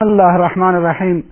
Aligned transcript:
بسم 0.00 0.10
الله 0.10 0.36
الرحمن 0.36 0.74
الرحيم 0.74 1.24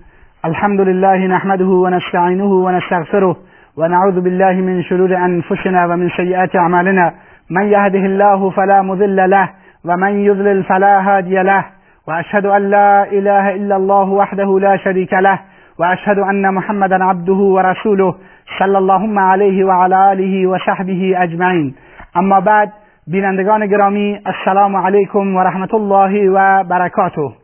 الحمد 0.45 0.81
لله 0.81 1.17
نحمده 1.27 1.65
ونستعينه 1.65 2.45
ونستغفره 2.45 3.35
ونعوذ 3.77 4.21
بالله 4.21 4.51
من 4.53 4.83
شرور 4.83 5.17
أنفسنا 5.17 5.85
ومن 5.85 6.09
سيئات 6.09 6.55
أعمالنا 6.55 7.13
من 7.49 7.65
يهده 7.65 7.99
الله 7.99 8.49
فلا 8.49 8.81
مضل 8.81 9.29
له 9.29 9.49
ومن 9.85 10.25
يضلل 10.25 10.63
فلا 10.63 10.99
هادي 11.01 11.43
له 11.43 11.65
وأشهد 12.07 12.45
أن 12.45 12.69
لا 12.69 13.03
إله 13.11 13.55
إلا 13.55 13.75
الله 13.75 14.09
وحده 14.09 14.59
لا 14.59 14.77
شريك 14.77 15.13
له 15.13 15.39
وأشهد 15.79 16.19
أن 16.19 16.53
محمدا 16.53 17.03
عبده 17.03 17.39
ورسوله 17.55 18.15
صلى 18.59 18.77
اللهم 18.77 19.19
عليه 19.19 19.63
وعلى 19.63 20.11
آله 20.13 20.47
وصحبه 20.47 21.13
أجمعين 21.23 21.75
اما 22.17 22.39
بعد 22.39 22.69
بینندگان 23.07 23.65
گرامی 23.65 24.19
السلام 24.27 24.75
علیکم 24.75 25.35
و 25.35 25.39
رحمت 25.39 25.73
الله 25.73 26.29
و 26.29 26.63
برکاته 26.63 27.42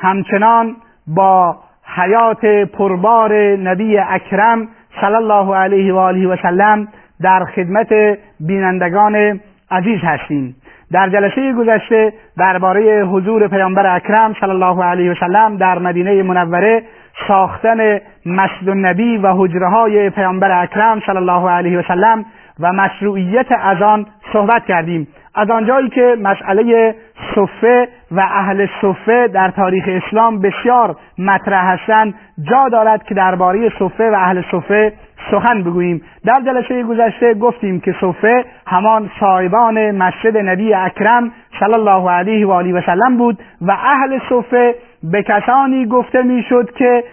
همچنان 0.00 0.76
با 1.06 1.56
حیات 1.96 2.44
پربار 2.46 3.56
نبی 3.56 3.98
اکرم 3.98 4.68
صلی 5.00 5.14
الله 5.14 5.56
علیه 5.56 5.94
و 5.94 5.96
آله 5.96 6.28
و 6.28 6.36
سلم 6.42 6.88
در 7.22 7.44
خدمت 7.44 8.18
بینندگان 8.40 9.40
عزیز 9.70 10.00
هستیم. 10.02 10.56
در 10.92 11.08
جلسه 11.08 11.52
گذشته 11.52 12.12
درباره 12.38 13.04
حضور 13.04 13.48
پیامبر 13.48 13.96
اکرم 13.96 14.34
صلی 14.40 14.50
الله 14.50 14.84
علیه 14.84 15.10
و 15.10 15.14
سلم 15.14 15.56
در 15.56 15.78
مدینه 15.78 16.22
منوره 16.22 16.82
ساختن 17.28 18.00
مسجد 18.26 18.68
النبی 18.68 19.18
و 19.18 19.32
حجره 19.32 19.68
های 19.68 20.10
پیامبر 20.10 20.62
اکرم 20.62 21.00
صلی 21.06 21.16
الله 21.16 21.50
علیه 21.50 21.78
و 21.78 21.82
سلم 21.82 22.24
و 22.60 22.72
مشروعیت 22.72 23.46
از 23.50 23.82
آن 23.82 24.06
صحبت 24.32 24.66
کردیم. 24.66 25.08
از 25.34 25.50
آنجایی 25.50 25.88
که 25.88 26.16
مسئله 26.22 26.94
صفه 27.34 27.88
و 28.12 28.20
اهل 28.20 28.66
صفه 28.82 29.28
در 29.28 29.50
تاریخ 29.50 29.84
اسلام 29.88 30.40
بسیار 30.40 30.96
مطرح 31.18 31.72
هستند 31.72 32.14
جا 32.50 32.68
دارد 32.68 33.02
که 33.02 33.14
درباره 33.14 33.72
صفه 33.78 34.10
و 34.10 34.14
اهل 34.14 34.42
صفه 34.52 34.92
سخن 35.30 35.62
بگوییم. 35.62 36.02
در 36.24 36.40
جلسه 36.40 36.82
گذشته 36.82 37.34
گفتیم 37.34 37.80
که 37.80 37.94
صفه 38.00 38.44
همان 38.66 39.10
صاحبان 39.20 39.90
مسجد 39.90 40.36
نبی 40.36 40.74
اکرم 40.74 41.32
صلی 41.60 41.74
الله 41.74 42.10
علیه 42.10 42.46
و 42.46 42.50
آله 42.50 42.72
و 42.72 42.80
سلم 42.86 43.16
بود 43.16 43.38
و 43.60 43.70
اهل 43.70 44.18
صفه 44.30 44.74
به 45.02 45.22
کسانی 45.22 45.86
گفته 45.86 46.22
می‌شد 46.22 46.70
که 46.70 47.04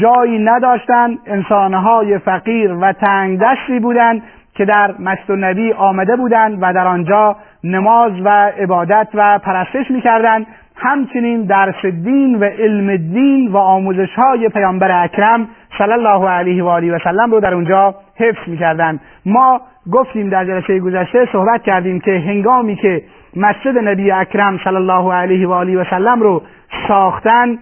جایی 0.00 0.38
نداشتند 0.38 1.18
انسانهای 1.26 2.18
فقیر 2.18 2.72
و 2.72 2.92
تنگ 2.92 3.40
دستی 3.40 3.80
بودند 3.80 4.22
که 4.54 4.64
در 4.64 4.94
مسجد 4.98 5.32
نبی 5.32 5.72
آمده 5.72 6.16
بودند 6.16 6.58
و 6.60 6.72
در 6.72 6.86
آنجا 6.86 7.36
نماز 7.64 8.12
و 8.24 8.28
عبادت 8.58 9.08
و 9.14 9.38
پرستش 9.38 9.90
می‌کردند. 9.90 10.46
همچنین 10.76 11.42
درس 11.42 11.86
دین 11.86 12.38
و 12.40 12.44
علم 12.44 12.96
دین 12.96 13.48
و 13.52 13.56
آموزش 13.56 14.14
های 14.14 14.48
پیامبر 14.48 15.04
اکرم 15.04 15.48
صلی 15.78 15.92
الله 15.92 16.28
علیه 16.28 16.64
و 16.64 16.66
آله 16.66 16.96
و 16.96 16.98
سلم 17.04 17.30
رو 17.30 17.40
در 17.40 17.54
اونجا 17.54 17.94
حفظ 18.16 18.48
می‌کردند. 18.48 19.00
ما 19.26 19.60
گفتیم 19.92 20.28
در 20.28 20.44
جلسه 20.44 20.80
گذشته 20.80 21.28
صحبت 21.32 21.62
کردیم 21.62 22.00
که 22.00 22.10
هنگامی 22.10 22.76
که 22.76 23.02
مسجد 23.36 23.78
نبی 23.78 24.10
اکرم 24.10 24.58
صلی 24.64 24.76
الله 24.76 25.14
علیه 25.14 25.48
و 25.48 25.52
آله 25.52 25.78
و 25.78 25.84
سلم 25.90 26.20
رو 26.20 26.42
ساختن 26.88 27.58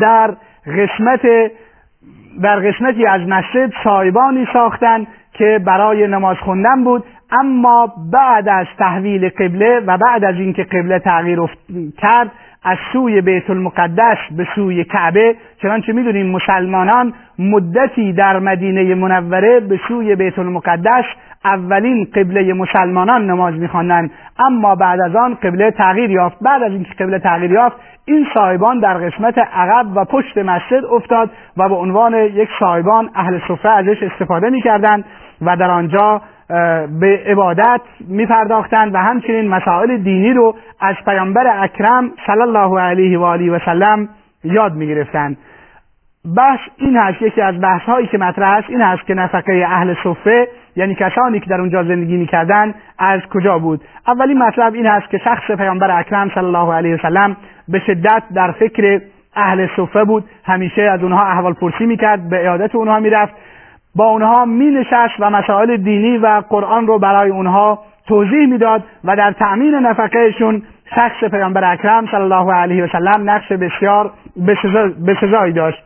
در 0.00 0.34
قسمت 0.66 1.52
در 2.42 2.60
قسمتی 2.60 3.06
از 3.06 3.20
مسجد 3.20 3.72
سایبانی 3.84 4.46
ساختن 4.52 5.06
که 5.32 5.60
برای 5.66 6.06
نماز 6.06 6.36
خوندن 6.36 6.84
بود. 6.84 7.04
اما 7.30 7.92
بعد 8.12 8.48
از 8.48 8.66
تحویل 8.78 9.28
قبله 9.28 9.80
و 9.86 9.98
بعد 9.98 10.24
از 10.24 10.34
اینکه 10.34 10.62
قبله 10.64 10.98
تغییر 10.98 11.38
کرد 11.98 12.30
از 12.64 12.78
سوی 12.92 13.20
بیت 13.20 13.50
المقدس 13.50 14.18
به 14.36 14.46
سوی 14.54 14.84
کعبه 14.84 15.36
چنانچه 15.62 15.92
می‌دونیم 15.92 16.26
مسلمانان 16.26 17.12
مدتی 17.38 18.12
در 18.12 18.38
مدینه 18.38 18.94
منوره 18.94 19.60
به 19.60 19.80
سوی 19.88 20.16
بیت 20.16 20.38
المقدس 20.38 21.04
اولین 21.44 22.08
قبله 22.14 22.54
مسلمانان 22.54 23.26
نماز 23.26 23.54
میخواندند 23.54 24.10
اما 24.38 24.74
بعد 24.74 25.00
از 25.00 25.16
آن 25.16 25.34
قبله 25.34 25.70
تغییر 25.70 26.10
یافت. 26.10 26.36
بعد 26.40 26.62
از 26.62 26.72
اینکه 26.72 26.94
قبله 26.94 27.18
تغییر 27.18 27.50
یافت 27.50 27.76
این 28.04 28.26
صاحبان 28.34 28.78
در 28.78 28.94
قسمت 28.94 29.38
عقب 29.38 29.86
و 29.96 30.04
پشت 30.04 30.38
مسجد 30.38 30.84
افتاد 30.90 31.30
و 31.56 31.68
به 31.68 31.74
عنوان 31.74 32.14
یک 32.14 32.48
صاحبان 32.60 33.10
اهل 33.14 33.38
صفه 33.48 33.68
ازش 33.68 34.02
استفاده 34.02 34.50
می‌کردند. 34.50 35.04
و 35.42 35.56
در 35.56 35.70
آنجا 35.70 36.22
به 37.00 37.22
عبادت 37.26 37.80
می 38.08 38.26
پرداختند 38.26 38.94
و 38.94 38.98
همچنین 38.98 39.48
مسائل 39.48 39.96
دینی 39.96 40.32
رو 40.32 40.54
از 40.80 40.94
پیامبر 41.04 41.62
اکرم 41.62 42.10
صلی 42.26 42.42
الله 42.42 42.80
علیه 42.80 43.18
و 43.18 43.22
آله 43.22 43.50
و 43.50 43.58
سلم 43.64 44.08
یاد 44.44 44.74
می 44.74 44.86
گرفتند 44.86 45.36
بحث 46.36 46.60
این 46.76 46.96
هست 46.96 47.22
یکی 47.22 47.40
از 47.40 47.60
بحث 47.60 47.82
هایی 47.82 48.06
که 48.06 48.18
مطرح 48.18 48.48
است 48.48 48.70
این 48.70 48.80
هست 48.80 49.06
که 49.06 49.14
نفقه 49.14 49.64
اهل 49.68 49.94
صفه 50.04 50.48
یعنی 50.76 50.94
کسانی 50.94 51.40
که 51.40 51.46
در 51.46 51.60
اونجا 51.60 51.84
زندگی 51.84 52.16
می‌کردن 52.16 52.74
از 52.98 53.20
کجا 53.32 53.58
بود؟ 53.58 53.80
اولین 54.06 54.38
مطلب 54.38 54.74
این 54.74 54.86
هست 54.86 55.10
که 55.10 55.18
شخص 55.18 55.50
پیامبر 55.50 55.98
اکرم 56.00 56.30
صلی 56.34 56.44
الله 56.44 56.74
علیه 56.74 56.94
و 56.94 56.98
سلم 56.98 57.36
به 57.68 57.78
شدت 57.78 58.22
در 58.34 58.52
فکر 58.52 59.00
اهل 59.36 59.66
صفه 59.76 60.04
بود. 60.04 60.24
همیشه 60.44 60.82
از 60.82 61.02
اونها 61.02 61.24
احوال 61.24 61.52
پرسی 61.52 61.86
می‌کرد 61.86 62.28
به 62.28 62.36
عیادت 62.36 62.74
اونها 62.74 63.00
می‌رفت. 63.00 63.34
با 63.96 64.04
اونها 64.04 64.44
می 64.44 64.70
نشست 64.70 65.14
و 65.18 65.30
مسائل 65.30 65.76
دینی 65.76 66.18
و 66.18 66.42
قرآن 66.48 66.86
رو 66.86 66.98
برای 66.98 67.30
اونها 67.30 67.78
توضیح 68.08 68.46
می‌داد 68.46 68.82
و 69.04 69.16
در 69.16 69.32
تأمین 69.32 69.74
نفقهشون 69.74 70.62
شخص 70.94 71.24
پیامبر 71.30 71.72
اکرم 71.72 72.06
صلی 72.06 72.20
الله 72.20 72.54
علیه 72.54 72.84
و 72.84 72.86
سلم 72.86 73.30
نقش 73.30 73.52
بسیار 73.52 74.10
بسزایی 75.06 75.52
داشت. 75.52 75.84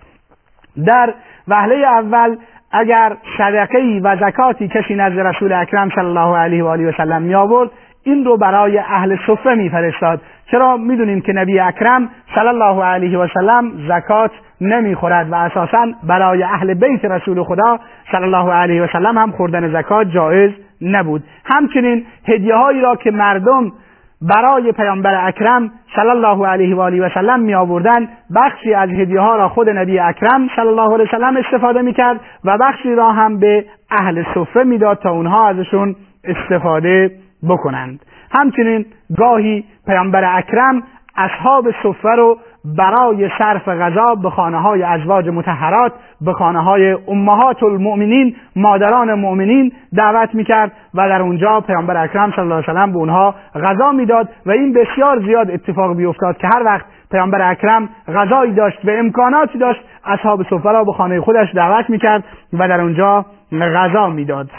در 0.87 1.15
وهله 1.49 1.75
اول 1.75 2.37
اگر 2.72 3.16
صدقه 3.39 4.00
و 4.05 4.16
زکاتی 4.16 4.69
کسی 4.69 4.95
نزد 4.95 5.19
رسول 5.19 5.53
اکرم 5.53 5.91
صلی 5.91 6.05
الله 6.05 6.37
علیه 6.37 6.65
و 6.65 6.66
آله 6.66 6.89
و 6.89 6.93
سلم 6.93 7.22
می 7.22 7.34
آورد 7.34 7.71
این 8.05 8.25
رو 8.25 8.37
برای 8.37 8.78
اهل 8.78 9.16
صفه 9.27 9.55
میفرستاد. 9.55 10.21
چرا 10.51 10.77
می‌دونیم 10.77 11.21
که 11.21 11.33
نبی 11.33 11.61
اکرم 11.61 12.11
صلی 12.34 12.49
الله 12.49 12.84
علیه 12.84 13.19
و 13.19 13.27
سلم 13.34 13.73
زکات 13.89 14.31
نمی‌خورد 14.61 15.31
و 15.31 15.34
اساسا 15.34 15.87
برای 16.09 16.43
اهل 16.43 16.75
بیت 16.75 17.05
رسول 17.05 17.43
خدا 17.43 17.79
صلی 18.12 18.25
الله 18.25 18.53
علیه 18.53 18.83
و 18.83 18.87
سلم 18.93 19.19
هم 19.19 19.31
خوردن 19.31 19.73
زکات 19.73 20.07
جایز 20.07 20.51
نبود. 20.83 21.23
همچنین 21.45 22.07
هدیه 22.29 22.55
هایی 22.55 22.81
را 22.81 22.97
که 22.97 23.11
مردم 23.11 23.73
برای 24.23 24.73
پیامبر 24.73 25.27
اکرم 25.29 25.71
صلی 25.97 26.09
الله 26.09 26.47
علیه 26.47 26.77
و 26.77 26.81
آله 26.81 27.07
و 27.07 27.09
سلم 27.15 27.41
می 27.41 27.55
آوردن 27.55 28.09
بخشی 28.34 28.75
از 28.75 28.91
هدیه 28.91 29.21
ها 29.21 29.37
را 29.37 29.49
خود 29.49 29.69
نبی 29.69 29.99
اکرم 29.99 30.49
صلی 30.57 30.69
الله 30.69 30.95
علیه 30.95 31.05
و 31.05 31.11
سلم 31.11 31.37
استفاده 31.37 31.83
می 31.83 31.93
کرد 31.93 32.21
و 32.45 32.59
بخشی 32.59 32.95
را 32.95 33.13
هم 33.13 33.39
به 33.39 33.65
اهل 33.91 34.25
صفه 34.34 34.63
می‌داد 34.63 34.99
تا 34.99 35.11
اونها 35.11 35.49
ازشون 35.49 35.97
استفاده 36.25 37.11
بکنند. 37.49 38.01
همچنین 38.31 38.87
گاهی 39.17 39.65
پیامبر 39.87 40.39
اکرم 40.39 40.83
اصحاب 41.17 41.71
صفه 41.83 42.09
رو 42.09 42.39
برای 42.65 43.31
صرف 43.39 43.69
غذا 43.69 44.15
به 44.15 44.31
خانه 44.31 44.61
های 44.61 44.83
ازواج 44.83 45.29
متحرات 45.29 45.93
به 46.21 46.33
خانه 46.33 46.62
های 46.62 46.99
امهات 47.09 47.62
المؤمنین 47.62 48.37
مادران 48.57 49.15
مؤمنین 49.15 49.73
دعوت 49.97 50.34
می‌کرد 50.34 50.73
و 50.95 51.09
در 51.09 51.23
اونجا 51.23 51.61
پیامبر 51.61 51.97
اکرم 51.97 52.31
صلی 52.31 52.41
الله 52.41 52.55
علیه 52.55 52.71
وسلم 52.71 52.93
به 52.93 52.99
اونها 52.99 53.34
غذا 53.55 53.93
می‌داد 53.93 54.28
و 54.47 54.51
این 54.51 54.73
بسیار 54.73 55.21
زیاد 55.21 55.51
اتفاق 55.51 55.97
بیفتاد 55.97 56.37
که 56.37 56.47
هر 56.47 56.63
وقت 56.65 56.84
پیامبر 57.11 57.51
اکرم 57.51 57.89
غذایی 58.15 58.53
داشت 58.53 58.78
و 58.84 58.91
امکاناتی 58.91 59.59
داشت 59.59 59.81
اصحاب 60.05 60.43
را 60.65 60.84
به 60.84 60.93
خانه 60.93 61.21
خودش 61.21 61.55
دعوت 61.55 61.91
می‌کرد 61.91 62.25
و 62.53 62.69
در 62.69 62.81
اونجا 62.81 63.27
غذا 63.53 64.09
می‌داد. 64.09 64.51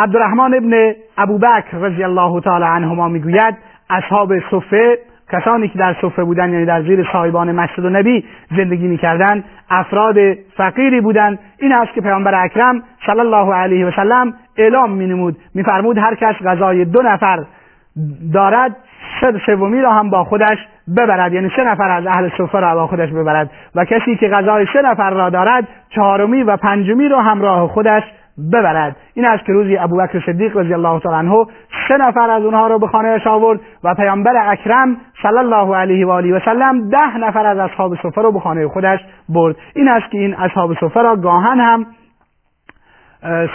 عبدالرحمن 0.00 0.54
ابن 0.54 0.94
ابوبکر 1.18 1.76
رضی 1.80 2.04
الله 2.04 2.40
تعالی 2.40 2.64
عنهما 2.64 3.08
می‌گوید 3.08 3.54
اصحاب 3.90 4.32
صفه 4.50 4.98
کسانی 5.32 5.68
که 5.68 5.78
در 5.78 5.96
صفه 6.02 6.24
بودند 6.24 6.52
یعنی 6.52 6.64
در 6.64 6.82
زیر 6.82 7.08
صاحبان 7.12 7.52
مسجد 7.52 7.84
و 7.84 7.90
نبی 7.90 8.24
زندگی 8.56 8.88
می‌کردند 8.88 9.44
افراد 9.70 10.16
فقیری 10.56 11.00
بودند. 11.00 11.38
این 11.58 11.72
است 11.72 11.92
که 11.92 12.00
پیامبر 12.00 12.44
اکرم 12.44 12.82
صلی 13.06 13.20
الله 13.20 13.54
علیه 13.54 13.86
و 13.86 13.90
سلم 13.90 14.34
اعلام 14.56 14.92
مینمود. 14.92 15.36
میفرمود 15.54 15.98
هر 15.98 16.14
کس 16.14 16.34
غذای 16.44 16.84
دو 16.84 17.02
نفر 17.02 17.44
دارد 18.32 18.76
سه 19.20 19.40
سومی 19.46 19.80
را 19.80 19.92
هم 19.92 20.10
با 20.10 20.24
خودش 20.24 20.58
ببرد. 20.96 21.32
یعنی 21.32 21.50
سه 21.56 21.64
نفر 21.64 21.90
از 21.90 22.06
اهل 22.06 22.28
صفه 22.38 22.60
را 22.60 22.74
با 22.74 22.86
خودش 22.86 23.10
ببرد. 23.10 23.50
و 23.74 23.84
کسی 23.84 24.16
که 24.16 24.28
غذای 24.28 24.66
سه 24.72 24.82
نفر 24.82 25.10
را 25.10 25.30
دارد 25.30 25.68
چهارمی 25.94 26.42
و 26.42 26.56
پنجمی 26.56 27.08
را 27.08 27.22
همراه 27.22 27.68
خودش 27.68 28.02
ببرد. 28.52 28.96
این 29.14 29.24
است 29.24 29.44
که 29.44 29.52
روزی 29.52 29.78
ابوبکر 29.78 30.22
صدیق 30.26 30.56
رضی 30.56 30.74
الله 30.74 31.00
تعالی 31.00 31.28
عنه 31.28 31.46
سه 31.88 31.96
نفر 31.96 32.30
از 32.30 32.44
اونها 32.44 32.66
رو 32.66 32.78
به 32.78 32.86
خانهاش 32.86 33.26
آورد 33.26 33.60
و 33.84 33.94
پیامبر 33.94 34.50
اکرم 34.50 34.96
صلی 35.22 35.38
الله 35.38 35.76
علیه 35.76 36.06
و 36.06 36.10
آله 36.10 36.36
و 36.36 36.40
سلم 36.44 36.88
ده 36.88 37.16
نفر 37.16 37.46
از 37.46 37.58
اصحاب 37.58 37.94
صفه 37.94 38.22
رو 38.22 38.32
به 38.32 38.40
خانه 38.40 38.68
خودش 38.68 39.00
برد. 39.28 39.56
این 39.74 39.88
است 39.88 40.10
که 40.10 40.18
این 40.18 40.34
اصحاب 40.34 40.74
صفه 40.74 41.02
را 41.02 41.16
گاهن 41.16 41.60
هم 41.60 41.86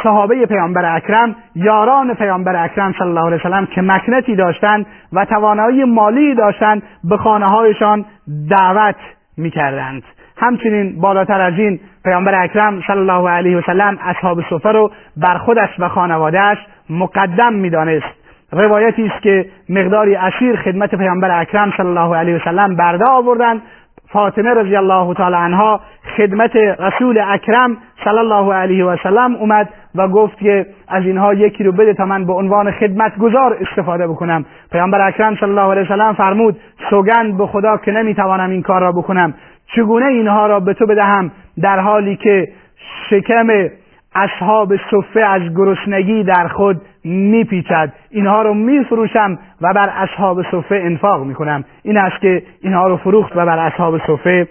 صحابه 0.04 0.46
پیامبر 0.46 0.96
اکرم 0.96 1.36
یاران 1.56 2.14
پیامبر 2.14 2.64
اکرم 2.64 2.94
صلی 3.00 3.08
الله 3.08 3.26
علیه 3.26 3.40
وسلم 3.40 3.66
که 3.66 3.82
مکنتی 3.82 4.36
داشتند 4.36 4.86
و 5.14 5.26
توانایی 5.26 5.84
مالی 5.84 6.36
داشتند 6.36 6.84
به 7.04 7.18
خانه 7.18 7.46
هایشان 7.46 8.06
دعوت 8.50 8.96
می‌کردند. 9.38 10.04
همچنین 10.38 11.02
بالاتر 11.02 11.42
از 11.42 11.54
این 11.58 11.80
پیامبر 12.04 12.44
اکرم 12.44 12.82
صلی 12.88 12.98
الله 12.98 13.30
علیه 13.30 13.58
وسلم 13.58 13.98
اصحاب 14.02 14.42
صفه 14.50 14.72
رو 14.72 14.92
بر 15.18 15.38
خودش 15.38 15.70
و 15.80 15.90
خانوادهش 15.90 16.58
مقدم 16.90 17.54
می‌دانست. 17.54 18.26
روایتی 18.52 19.06
است 19.06 19.24
که 19.24 19.46
مقداری 19.70 20.16
اسیر 20.16 20.56
خدمت 20.56 20.96
پیامبر 20.96 21.42
اکرم 21.42 21.74
صلی 21.78 21.88
الله 21.88 22.16
علیه 22.18 22.36
وسلم 22.36 22.76
برده 22.76 23.06
آوردند 23.06 23.62
فاطمه 24.10 24.54
رضی 24.54 24.76
الله 24.76 25.14
تعالی 25.14 25.36
عنها 25.36 25.80
خدمت 26.18 26.56
رسول 26.56 27.24
اکرم 27.28 27.78
صلی 28.04 28.18
الله 28.18 28.54
علیه 28.54 28.86
و 28.86 28.98
سلم 29.04 29.36
اومد 29.36 29.70
و 29.96 30.08
گفت 30.08 30.38
که 30.38 30.66
از 30.88 31.04
اینها 31.04 31.34
یکی 31.34 31.64
رو 31.64 31.72
بده 31.72 31.94
تا 31.94 32.06
من 32.06 32.26
به 32.26 32.34
عنوان 32.34 32.72
خدمت 32.72 33.18
گذار 33.18 33.58
استفاده 33.62 34.08
بکنم. 34.08 34.46
پیامبر 34.72 35.08
اکرم 35.08 35.36
صلی 35.36 35.50
الله 35.50 35.72
علیه 35.72 35.84
و 35.84 35.88
سلم 35.88 36.14
فرمود 36.14 36.58
سوگند 36.90 37.38
به 37.38 37.48
خدا 37.48 37.78
که 37.78 37.92
نمی‌توانم 37.92 38.50
این 38.50 38.62
کار 38.62 38.82
را 38.82 38.92
بکنم. 38.92 39.34
چگونه 39.68 40.06
اینها 40.06 40.48
را 40.48 40.60
به 40.60 40.74
تو 40.74 40.86
بدهم 40.86 41.32
در 41.62 41.80
حالی 41.80 42.16
که 42.16 42.48
شکم 43.10 43.70
اصحاب 44.16 44.76
صفه 44.92 45.20
از 45.20 45.42
گرسنگی 45.56 46.24
در 46.24 46.48
خود 46.48 46.82
میپیچد؟ 47.04 47.94
اینها 48.10 48.42
رو 48.42 48.54
میفروشم 48.54 49.40
و 49.62 49.74
بر 49.74 49.90
اصحاب 49.90 50.42
صفه 50.52 50.76
انفاق 50.76 51.24
می‌کنم. 51.24 51.64
این 51.84 51.98
است 51.98 52.22
که 52.22 52.44
اینها 52.62 52.88
رو 52.88 52.98
فروخت 52.98 53.32
و 53.36 53.46
بر 53.46 53.60
اصحاب 53.60 53.98
صفه 53.98 54.48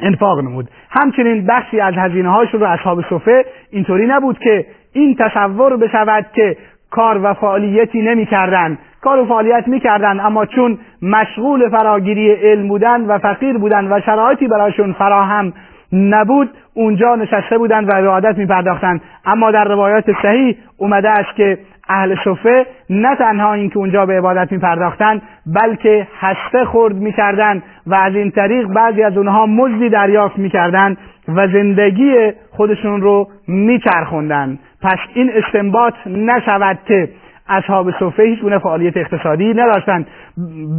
انفاق 0.00 0.38
نمود. 0.38 0.68
همچنین 0.90 1.46
بخشی 1.46 1.80
از 1.80 1.94
هزینه 1.94 2.30
هاشون 2.30 2.60
رو 2.60 2.66
اصحاب 2.66 3.00
صفه 3.10 3.44
اینطوری 3.70 4.06
نبود 4.06 4.38
که 4.38 4.66
این 4.92 5.16
تصور 5.16 5.76
بشود 5.76 6.26
که 6.34 6.56
کار 6.90 7.20
و 7.24 7.34
فعالیتی 7.34 8.02
نمی‌کردند 8.02 8.78
کار 9.02 9.20
و 9.20 9.24
فعالیت 9.24 9.68
می‌کردند 9.68 10.20
اما 10.20 10.46
چون 10.46 10.78
مشغول 11.02 11.68
فراگیری 11.68 12.32
علم 12.32 12.68
بودند 12.68 13.10
و 13.10 13.18
فقیر 13.18 13.58
بودند 13.58 13.92
و 13.92 14.00
شرایطی 14.00 14.48
برایشون 14.48 14.92
فراهم 14.92 15.52
نبود 15.92 16.50
اونجا 16.74 17.16
نشسته 17.16 17.58
بودند 17.58 17.88
و 17.88 17.92
عبادت 17.92 18.38
می 18.38 18.46
پرداختند 18.46 19.00
اما 19.24 19.50
در 19.50 19.64
روایات 19.64 20.04
صحیح 20.22 20.56
اومده 20.76 21.10
است 21.10 21.36
که 21.36 21.58
اهل 21.88 22.16
صفه 22.24 22.66
نه 22.90 23.16
تنها 23.16 23.52
اینکه 23.52 23.78
اونجا 23.78 24.06
به 24.06 24.18
عبادت 24.18 24.52
می 24.52 24.58
پرداختند 24.58 25.22
بلکه 25.46 26.06
هسته 26.20 26.64
خورد 26.64 26.94
می 26.94 27.12
کردن 27.12 27.62
و 27.86 27.94
از 27.94 28.14
این 28.14 28.30
طریق 28.30 28.66
بعضی 28.66 29.02
از 29.02 29.16
اونها 29.16 29.46
مزدی 29.46 29.88
دریافت 29.88 30.38
می 30.38 30.50
کردن 30.50 30.96
و 31.28 31.48
زندگی 31.48 32.32
خودشون 32.50 33.00
رو 33.00 33.28
می 33.48 33.78
چرخوندن. 33.78 34.58
پس 34.82 34.98
این 35.14 35.30
استنباط 35.34 35.94
نشود 36.06 36.78
که 36.86 37.08
اصحاب 37.50 37.90
صفه 37.90 38.22
هیچ 38.22 38.40
گونه 38.40 38.58
فعالیت 38.58 38.96
اقتصادی 38.96 39.54
نداشتند. 39.54 40.06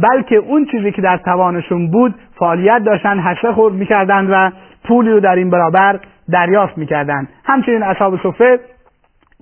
بلکه 0.02 0.36
اون 0.36 0.66
چیزی 0.70 0.92
که 0.92 1.02
در 1.02 1.16
توانشون 1.16 1.90
بود 1.90 2.14
فعالیت 2.38 2.82
داشتن 2.84 3.18
هسته 3.18 3.52
خورد 3.52 3.74
می‌کردند 3.74 4.28
و 4.32 4.50
پولی 4.84 5.10
رو 5.10 5.20
در 5.20 5.34
این 5.34 5.50
برابر 5.50 5.98
دریافت 6.32 6.78
می‌کردند. 6.78 7.28
همچنین 7.44 7.82
اصحاب 7.82 8.16
صفه 8.22 8.60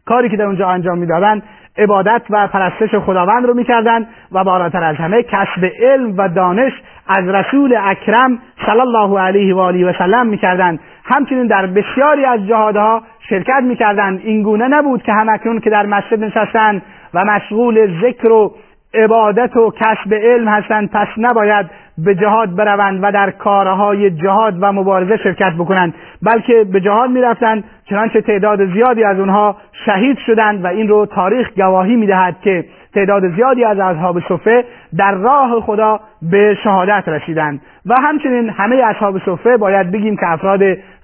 کاری 0.06 0.29
که 0.29 0.37
در 0.37 0.44
اونجا 0.44 0.69
انجام 0.69 0.99
می‌دادند 0.99 1.43
عبادت 1.79 2.23
و 2.31 2.49
پرستش 2.49 2.94
خداوند 2.94 3.47
رو 3.47 3.55
می‌کردند 3.55 4.06
و 4.33 4.44
بالاتر 4.44 4.85
از 4.85 4.97
همه 4.97 5.23
کسب 5.23 5.65
علم 5.83 6.15
و 6.17 6.29
دانش 6.29 6.73
از 7.09 7.29
رسول 7.29 7.76
اکرم 7.83 8.38
صلی 8.67 8.81
الله 8.81 9.21
علیه 9.21 9.55
و 9.55 9.59
آله 9.59 9.91
و 9.91 9.93
سلم 9.99 10.26
می‌کردند. 10.26 10.81
همچنین 11.05 11.47
در 11.47 11.67
بسیاری 11.67 12.25
از 12.25 12.47
جهادها 12.47 13.03
شرکت 13.29 13.62
می‌کردند. 13.62 14.21
این 14.25 14.43
گونه 14.43 14.69
نبود 14.69 15.03
که 15.03 15.12
همکنون 15.12 15.61
که 15.61 15.71
در 15.71 15.87
مسجد 15.87 16.25
نشستند 16.25 16.83
و 17.15 17.25
مشغول 17.25 18.01
ذکر 18.03 18.33
و 18.33 18.55
عبادت 18.95 19.57
و 19.57 19.71
کسب 19.71 20.15
علم 20.15 20.49
هستند 20.49 20.91
پس 20.91 21.09
نباید 21.17 21.67
به 21.99 22.15
جهاد 22.15 22.57
بروند 22.57 22.99
و 23.03 23.12
در 23.12 23.31
کارهای 23.31 24.11
جهاد 24.11 24.55
و 24.61 24.73
مبارزه 24.73 25.17
شرکت 25.17 25.53
بکنند 25.59 25.95
بلکه 26.23 26.65
به 26.73 26.81
جهاد 26.81 27.11
می‌رفتند 27.11 27.65
چنانچه 27.85 28.21
تعداد 28.21 28.73
زیادی 28.73 29.05
از 29.05 29.19
اونها 29.19 29.57
شهید 29.87 30.19
شدند 30.27 30.65
و 30.65 30.67
این 30.67 30.89
رو 30.89 31.07
تاریخ 31.07 31.49
گواهی 31.57 31.97
می‌دهد 31.97 32.37
که 32.41 32.65
تعداد 32.95 33.35
زیادی 33.37 33.65
از 33.65 33.79
اصحاب 33.79 34.21
صفه 34.21 34.65
در 34.97 35.15
راه 35.15 35.61
خدا 35.61 36.01
به 36.23 36.57
شهادت 36.65 37.09
رسیدند. 37.09 37.61
و 37.87 37.95
همچنین 38.03 38.49
همه 38.49 38.77
اصحاب 38.77 39.19
صفه 39.19 39.57
باید 39.57 39.91
بگیم 39.91 40.17
که 40.17 40.33
افراد 40.33 40.61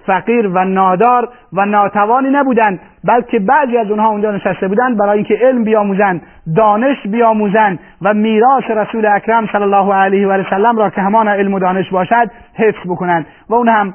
فقیر 0.07 0.47
و 0.47 0.65
نادار 0.65 1.29
و 1.53 1.65
ناتوانی 1.65 2.29
نبودند 2.29 2.79
بلکه 3.03 3.39
بعضی 3.39 3.77
از 3.77 3.91
اونها 3.91 4.09
اونجا 4.09 4.31
نشسته 4.31 4.67
بودند 4.67 4.97
برای 4.97 5.17
اینکه 5.17 5.33
علم 5.41 5.63
بیاموزند 5.63 6.21
دانش 6.55 6.97
بیاموزند 7.07 7.79
و 8.01 8.13
میراث 8.13 8.63
رسول 8.69 9.05
اکرم 9.05 9.47
صلی 9.51 9.63
الله 9.63 9.93
علیه 9.93 10.27
و 10.27 10.43
سلم 10.49 10.77
را 10.77 10.89
که 10.89 11.01
همان 11.01 11.27
علم 11.27 11.53
و 11.53 11.59
دانش 11.59 11.89
باشد 11.89 12.31
حفظ 12.55 12.89
بکنند. 12.89 13.25
و 13.49 13.53
اون 13.53 13.69
هم 13.69 13.93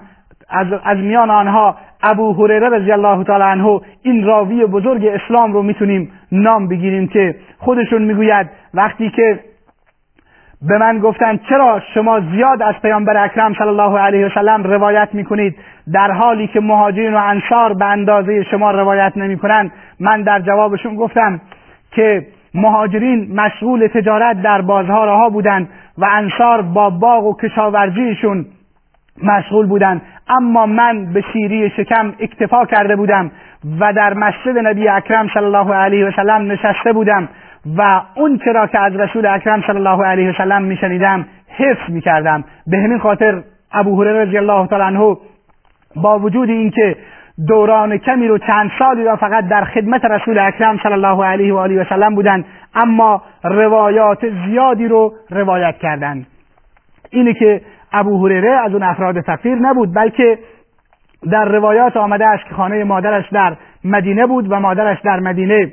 از, 0.50 0.66
از 0.84 0.98
میان 0.98 1.30
آنها 1.30 1.76
ابو 2.02 2.32
هریره 2.32 2.68
رضی 2.68 2.92
الله 2.92 3.24
تعالی 3.24 3.44
عنه 3.44 3.80
این 4.02 4.24
راوی 4.24 4.66
بزرگ 4.66 5.06
اسلام 5.06 5.52
رو 5.52 5.62
می‌تونیم 5.62 6.12
نام 6.32 6.68
بگیریم 6.68 7.08
که 7.08 7.34
خودشون 7.58 8.02
می‌گوید 8.02 8.50
وقتی 8.74 9.10
که 9.10 9.38
به 10.68 10.78
من 10.78 10.98
گفتند 10.98 11.40
چرا 11.48 11.80
شما 11.94 12.20
زیاد 12.20 12.62
از 12.62 12.74
پیامبر 12.82 13.24
اکرم 13.24 13.54
صلی 13.54 13.68
الله 13.68 13.98
علیه 13.98 14.26
وسلم 14.26 14.62
روایت 14.62 15.08
می‌کنید؟ 15.12 15.56
در 15.92 16.10
حالی 16.10 16.46
که 16.46 16.60
مهاجرین 16.60 17.14
و 17.14 17.20
انصار 17.24 17.74
به 17.74 17.84
اندازه 17.84 18.42
شما 18.42 18.70
روایت 18.70 19.12
نمی‌کنند. 19.16 19.72
من 20.00 20.22
در 20.22 20.40
جوابشون 20.40 20.94
گفتم 20.96 21.40
که 21.90 22.26
مهاجرین 22.54 23.40
مشغول 23.40 23.86
تجارت 23.86 24.42
در 24.42 24.60
بازها 24.60 25.04
رها 25.04 25.28
بودند 25.28 25.68
و 25.98 26.06
انصار 26.12 26.62
با 26.62 26.90
باغ 26.90 27.24
و 27.24 27.36
کشاورزیشون 27.36 28.46
مشغول 29.22 29.66
بودند. 29.66 30.02
اما 30.28 30.66
من 30.66 31.12
به 31.12 31.24
شیری 31.32 31.70
شکم 31.70 32.12
اکتفا 32.20 32.64
کرده 32.64 32.96
بودم 32.96 33.30
و 33.80 33.92
در 33.92 34.14
مسجد 34.14 34.58
نبی 34.58 34.88
اکرم 34.88 35.28
صلی 35.34 35.44
الله 35.44 35.74
علیه 35.74 36.06
وسلم 36.06 36.52
نشسته 36.52 36.92
بودم. 36.92 37.28
و 37.76 38.02
اون 38.14 38.38
چرا 38.44 38.66
که 38.66 38.78
از 38.78 38.96
رسول 38.96 39.26
اکرم 39.26 39.62
صلی 39.66 39.76
الله 39.76 40.04
علیه 40.04 40.30
وسلم 40.30 40.62
میشنیدم 40.62 41.26
حفظ 41.48 41.90
می‌کردم. 41.90 42.44
به 42.66 42.78
همین 42.78 42.98
خاطر 42.98 43.42
ابو 43.72 44.02
هریره 44.02 44.24
رضی 44.24 44.38
الله 44.38 44.66
تعالی 44.66 44.84
عنه 44.84 45.16
با 45.96 46.18
وجود 46.18 46.48
اینکه 46.48 46.96
دوران 47.48 47.96
کمی 47.98 48.28
رو 48.28 48.38
چند 48.38 48.70
سالی 48.78 49.04
را 49.04 49.16
فقط 49.16 49.48
در 49.48 49.64
خدمت 49.64 50.04
رسول 50.04 50.38
اکرم 50.38 50.78
صلی 50.82 50.92
الله 50.92 51.24
علیه 51.24 51.54
و 51.54 51.56
آله 51.56 51.82
و 51.82 51.84
سلم 51.88 52.14
بودند 52.14 52.44
اما 52.74 53.22
روایات 53.44 54.18
زیادی 54.46 54.88
رو 54.88 55.14
روایت 55.30 55.78
کردند. 55.78 56.26
اینه 57.10 57.34
که 57.34 57.60
ابو 57.92 58.26
هریره 58.26 58.50
از 58.50 58.72
اون 58.72 58.82
افراد 58.82 59.20
فقیر 59.20 59.54
نبود 59.54 59.94
بلکه 59.94 60.38
در 61.30 61.44
روایات 61.44 61.96
آمده 61.96 62.26
است 62.26 62.44
که 62.48 62.54
خانه 62.54 62.84
مادرش 62.84 63.28
در 63.32 63.56
مدینه 63.84 64.26
بود 64.26 64.52
و 64.52 64.60
مادرش 64.60 65.00
در 65.00 65.20
مدینه 65.20 65.72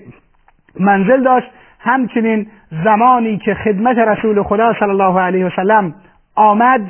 منزل 0.80 1.24
داشت. 1.24 1.52
همچنین 1.80 2.48
زمانی 2.84 3.38
که 3.38 3.54
خدمت 3.54 3.98
رسول 3.98 4.44
خدا 4.44 4.74
صلی 4.80 4.90
الله 4.90 5.20
علیه 5.20 5.46
و 5.46 5.50
سلم 5.56 5.94
آمد 6.36 6.82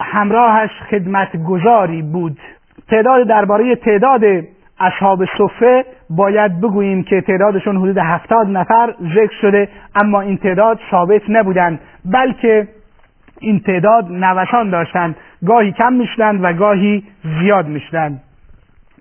همراهش 0.00 0.70
خدمت 0.90 1.36
گذاری 1.36 2.02
بود. 2.02 2.38
تعداد 2.88 3.26
درباره 3.26 3.76
تعداد 3.76 4.22
اصحاب 4.80 5.24
صفه 5.24 5.84
باید 6.10 6.60
بگوییم 6.60 7.02
که 7.02 7.20
تعدادشون 7.20 7.76
حدود 7.76 7.98
هفتاد 7.98 8.46
نفر 8.46 8.94
ذکر 9.14 9.34
شده 9.40 9.68
اما 9.94 10.20
این 10.20 10.36
تعداد 10.36 10.78
ثابت 10.90 11.22
نبودند 11.28 11.80
بلکه 12.04 12.68
این 13.40 13.60
تعداد 13.60 14.06
نوسان 14.10 14.70
داشتند. 14.70 15.16
گاهی 15.46 15.72
کم 15.72 15.92
می‌شدند 15.92 16.44
و 16.44 16.52
گاهی 16.52 17.02
زیاد 17.40 17.66
می‌شدند. 17.66 18.22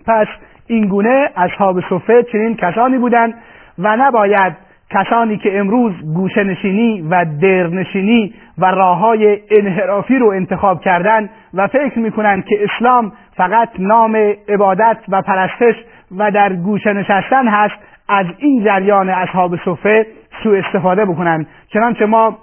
پس 0.06 0.28
این 0.68 0.88
گونه 0.88 1.30
اصحاب 1.36 1.82
صفه 1.90 2.24
چنین 2.32 2.56
کسانی 2.56 2.98
بودند 2.98 3.34
و 3.80 3.98
نباید 3.98 4.69
کسانی 4.90 5.38
که 5.38 5.60
امروز 5.60 5.94
گوشه 6.14 6.44
نشینی 6.44 7.02
و 7.10 7.26
درنشینی 7.42 8.34
و 8.58 8.66
راه 8.66 8.98
های 8.98 9.40
انحرافی 9.52 10.20
رو 10.20 10.28
انتخاب 10.28 10.82
کردن 10.82 11.30
و 11.54 11.68
فکر 11.68 12.00
می‌کنند 12.00 12.46
که 12.46 12.60
اسلام 12.64 13.12
فقط 13.36 13.70
نام 13.80 14.16
عبادت 14.50 14.98
و 15.10 15.22
پرستش 15.22 15.76
و 16.18 16.32
در 16.32 16.54
گوشه 16.54 16.94
نشستن 16.94 17.48
هست 17.48 17.76
از 18.10 18.26
این 18.38 18.64
جریان 18.64 19.10
اصحاب 19.10 19.56
صفه 19.56 20.06
سوء 20.44 20.60
استفاده 20.60 21.06
بکنند 21.06 21.48
چنانچه 21.74 22.06
ما 22.06 22.38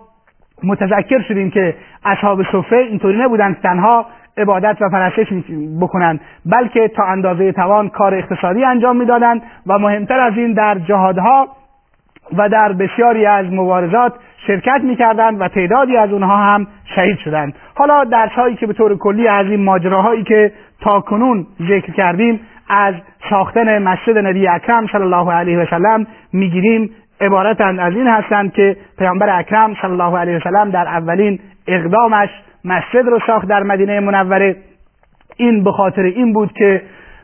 متذکر 0.65 1.23
شدیم 1.23 1.51
که 1.51 1.75
اصحاب 2.05 2.43
صفه 2.43 2.77
اینطوری 2.77 3.19
نبودند 3.19 3.61
تنها 3.61 4.07
عبادت 4.39 4.77
و 4.81 4.89
پرستش 4.89 5.27
بکنند 5.81 6.21
بلکه 6.47 6.89
تا 6.89 7.05
اندازه 7.05 7.53
توان 7.53 7.89
کار 7.89 8.15
اقتصادی 8.15 8.65
انجام 8.65 8.97
می‌دادند 8.97 9.43
و 9.67 9.79
مهمتر 9.79 10.21
از 10.21 10.33
این 10.37 10.53
در 10.53 10.79
جهادها 10.79 11.49
و 12.37 12.49
در 12.49 12.73
بسیاری 12.73 13.27
از 13.27 13.47
مبارزات 13.53 14.13
شرکت 14.47 14.81
می‌کردند 14.83 15.41
و 15.41 15.49
تعدادی 15.49 15.97
از 15.97 16.13
اونها 16.13 16.37
هم 16.37 16.67
شهید 16.95 17.19
شدند. 17.19 17.55
حالا 17.75 18.05
درس 18.05 18.33
هایی 18.33 18.57
که 18.57 18.67
به 18.67 18.73
طور 18.73 18.99
کلی 18.99 19.29
از 19.29 19.47
این 19.47 19.65
ماجراهایی 19.65 20.23
که 20.23 20.53
تا 20.81 21.01
کنون 21.01 21.47
ذکر 21.69 21.93
کردیم 21.93 22.41
از 22.69 22.95
ساختن 23.31 23.83
مسجد 23.83 24.19
نبی 24.19 24.49
اکرم 24.49 24.87
صلی 24.87 25.03
الله 25.03 25.33
علیه 25.33 25.59
و 25.59 25.67
سلم 25.71 26.07
می‌گیریم. 26.33 26.91
عبارتند 27.21 27.81
از 27.81 27.93
این 27.97 28.07
هستند 28.07 28.53
که 28.53 28.77
پیامبر 28.99 29.39
اکرم 29.39 29.75
صلی 29.83 29.91
الله 29.91 30.19
علیه 30.19 30.37
و 30.37 30.41
سلم 30.41 30.71
در 30.71 30.89
اولین 30.89 31.39
اقدامش 31.67 32.29
مسجد 32.65 33.07
رو 33.07 33.19
ساخت 33.27 33.49
در 33.49 33.63
مدینه 33.63 34.01
منوره. 34.01 34.57
این 35.37 35.65
به 35.65 35.73
خاطر 35.73 36.03
این 36.03 36.33
بود 36.33 36.53
که 36.53 36.83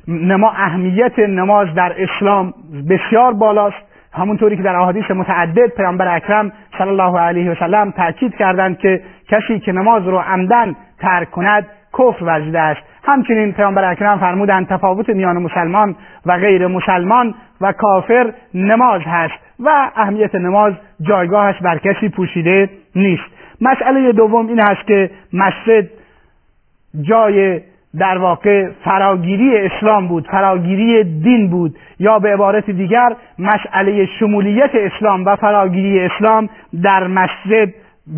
نما 0.08 0.50
اهمیت 0.50 1.18
نماز 1.18 1.74
در 1.74 1.94
اسلام 1.98 2.54
بسیار 2.90 3.32
بالاست. 3.32 3.91
همونطوری 4.14 4.56
که 4.56 4.62
در 4.62 4.76
احادیث 4.76 5.10
متعدد 5.10 5.66
پیامبر 5.66 6.16
اکرم 6.16 6.52
صلی 6.78 6.88
الله 6.88 7.20
علیه 7.20 7.50
و 7.50 7.54
سلم 7.54 7.90
تاکید 7.90 8.34
کردند 8.34 8.78
که 8.78 9.02
کسی 9.28 9.60
که 9.60 9.72
نماز 9.72 10.06
رو 10.08 10.18
عمدن 10.18 10.76
ترک 11.00 11.30
کند 11.30 11.66
کفر 11.98 12.24
ورزیده 12.24 12.60
است. 12.60 12.80
همچنین 13.04 13.52
پیامبر 13.52 13.90
اکرم 13.90 14.18
فرمودند 14.18 14.68
تفاوت 14.68 15.08
میان 15.08 15.38
مسلمان 15.38 15.96
و 16.26 16.38
غیر 16.38 16.66
مسلمان 16.66 17.34
و 17.60 17.72
کافر 17.72 18.32
نماز 18.54 19.00
هست 19.04 19.34
و 19.60 19.90
اهمیت 19.96 20.34
نماز 20.34 20.72
جایگاهش 21.00 21.62
بر 21.62 21.78
کسی 21.78 22.08
پوشیده 22.08 22.70
نیست. 22.96 23.24
مسئله 23.60 24.12
دوم 24.12 24.48
این 24.48 24.60
هست 24.60 24.86
که 24.86 25.10
مسجد 25.32 25.88
جای 27.00 27.60
در 27.98 28.18
واقع 28.18 28.70
فراگیری 28.84 29.58
اسلام 29.58 30.08
بود 30.08 30.26
فراگیری 30.26 31.04
دین 31.04 31.50
بود 31.50 31.76
یا 32.00 32.18
به 32.18 32.34
عبارت 32.34 32.70
دیگر 32.70 33.16
مسئله 33.38 34.06
شمولیت 34.18 34.70
اسلام 34.74 35.24
و 35.24 35.36
فراگیری 35.36 36.00
اسلام 36.00 36.48
در 36.82 37.06
مسجد 37.06 37.68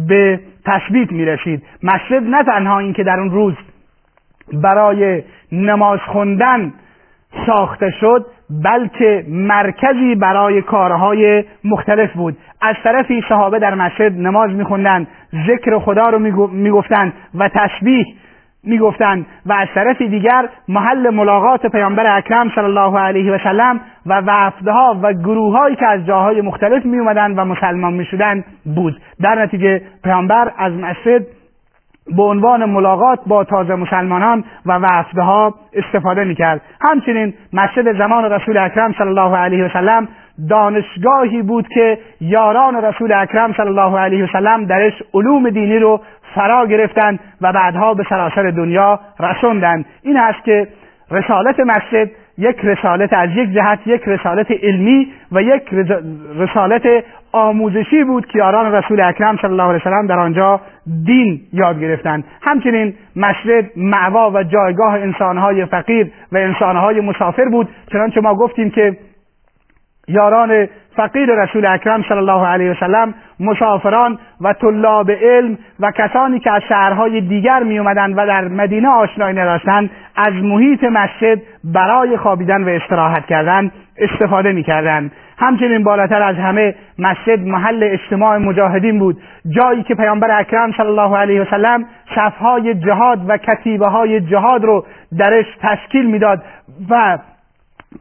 به 0.08 0.40
تثبیت 0.66 1.12
می 1.12 1.24
رسید 1.24 1.62
مسجد 1.82 2.22
نه 2.22 2.44
تنها 2.44 2.78
اینکه 2.78 3.04
در 3.04 3.20
اون 3.20 3.30
روز 3.30 3.54
برای 4.52 5.22
نماز 5.52 6.00
خوندن 6.00 6.72
ساخته 7.46 7.90
شد 8.00 8.26
بلکه 8.64 9.24
مرکزی 9.28 10.14
برای 10.14 10.62
کارهای 10.62 11.44
مختلف 11.64 12.12
بود. 12.12 12.36
از 12.60 12.74
طرفی 12.84 13.24
صحابه 13.28 13.58
در 13.58 13.74
مسجد 13.74 14.12
نماز 14.18 14.50
میخوندن 14.50 15.06
ذکر 15.46 15.78
خدا 15.78 16.02
رو 16.02 16.18
می‌گفتند 16.48 17.12
و 17.34 17.48
تسبیح 17.48 18.06
می‌گفتند 18.66 19.26
و 19.46 19.52
از 19.52 19.68
طرف 19.74 20.02
دیگر 20.02 20.48
محل 20.68 21.10
ملاقات 21.10 21.66
پیامبر 21.66 22.16
اکرم 22.16 22.50
صلی 22.54 22.64
الله 22.64 22.98
علیه 22.98 23.32
و 23.32 23.38
سلم 23.38 23.80
و 24.06 24.22
وفدها 24.26 24.96
و 25.02 25.12
گروههایی 25.12 25.76
که 25.76 25.86
از 25.86 26.06
جاهای 26.06 26.40
مختلف 26.40 26.86
می 26.86 26.98
اومدن 26.98 27.38
و 27.38 27.44
مسلمان 27.44 27.92
می 27.92 28.04
شدن 28.04 28.44
بود. 28.76 29.00
در 29.22 29.42
نتیجه 29.42 29.82
پیامبر 30.04 30.52
از 30.58 30.72
مسجد 30.72 31.22
به 32.16 32.22
عنوان 32.22 32.64
ملاقات 32.64 33.18
با 33.26 33.44
تازه 33.44 33.74
مسلمانان 33.74 34.44
و 34.66 34.72
وفدها 34.72 35.54
استفاده 35.72 36.24
می‌کرد. 36.24 36.60
همچنین 36.80 37.34
مسجد 37.52 37.98
زمان 37.98 38.24
رسول 38.24 38.58
اکرم 38.58 38.92
صلی 38.92 39.08
الله 39.08 39.36
علیه 39.36 39.64
و 39.64 39.68
سلم 39.68 40.08
دانشگاهی 40.48 41.42
بود 41.42 41.68
که 41.68 41.98
یاران 42.20 42.84
رسول 42.84 43.12
اکرم 43.12 43.52
صلی 43.52 43.66
الله 43.66 43.98
علیه 43.98 44.24
و 44.24 44.26
سلم 44.32 44.64
درش 44.64 45.02
علوم 45.14 45.50
دینی 45.50 45.78
رو 45.78 46.00
فرا 46.34 46.66
گرفتند 46.66 47.20
و 47.40 47.52
بعدها 47.52 47.94
به 47.94 48.04
سراسر 48.08 48.50
دنیا 48.50 49.00
رسوندند. 49.20 49.84
این 50.02 50.16
است 50.16 50.44
که 50.44 50.68
رسالت 51.10 51.60
مسجد 51.60 52.10
یک 52.38 52.56
رسالت 52.64 53.12
از 53.12 53.30
یک 53.30 53.52
جهت 53.52 53.78
یک 53.86 54.02
رسالت 54.06 54.46
علمی 54.62 55.08
و 55.32 55.42
یک 55.42 55.62
رسالت 56.36 57.04
آموزشی 57.32 58.04
بود 58.04 58.26
که 58.26 58.38
یاران 58.38 58.72
رسول 58.72 59.00
اکرم 59.00 59.36
صلی 59.36 59.50
الله 59.50 59.62
علیه 59.62 59.80
وسلم 59.80 60.06
در 60.06 60.18
آنجا 60.18 60.60
دین 61.06 61.40
یاد 61.52 61.80
گرفتند. 61.80 62.24
همچنین 62.42 62.94
مسجد 63.16 63.64
معوا 63.76 64.30
و 64.30 64.42
جایگاه 64.42 64.92
انسانهای 64.92 65.64
فقیر 65.64 66.10
و 66.32 66.36
انسانهای 66.36 67.00
مسافر 67.00 67.44
بود. 67.44 67.68
چنانچه 67.92 68.20
ما 68.20 68.34
گفتیم 68.34 68.70
که 68.70 68.96
یاران 70.08 70.68
فقیر 70.96 71.42
رسول 71.42 71.66
اکرم 71.66 72.04
صلی 72.08 72.18
الله 72.18 72.46
علیه 72.46 72.70
وسلم 72.70 73.14
مسافران 73.40 74.18
و 74.40 74.52
طلاب 74.52 75.10
علم 75.10 75.58
و 75.80 75.90
کسانی 75.90 76.40
که 76.40 76.50
از 76.50 76.62
شهرهای 76.68 77.20
دیگر 77.20 77.62
می 77.62 77.78
اومدن 77.78 78.12
و 78.12 78.26
در 78.26 78.48
مدینه 78.48 78.88
آشنایی 78.88 79.36
نداشتند 79.38 79.90
از 80.16 80.32
محیط 80.32 80.84
مسجد 80.84 81.38
برای 81.64 82.16
خوابیدن 82.16 82.64
و 82.64 82.68
استراحت 82.68 83.26
کردن 83.26 83.70
استفاده 83.98 84.52
می‌کردند. 84.52 85.12
همچنین 85.38 85.84
بالاتر 85.84 86.22
از 86.22 86.36
همه 86.36 86.74
مسجد 86.98 87.40
محل 87.40 87.88
اجتماع 87.92 88.38
مجاهدین 88.38 88.98
بود 88.98 89.16
جایی 89.48 89.82
که 89.82 89.94
پیامبر 89.94 90.40
اکرم 90.40 90.72
صلی 90.76 90.86
الله 90.86 91.16
علیه 91.16 91.42
وسلم 91.42 91.84
صفهای 92.14 92.74
جهاد 92.74 93.18
و 93.28 93.36
کتیبه 93.36 93.86
های 93.86 94.20
جهاد 94.20 94.64
رو 94.64 94.86
درش 95.18 95.46
تشکیل 95.62 96.06
می‌داد 96.06 96.42
و 96.90 97.18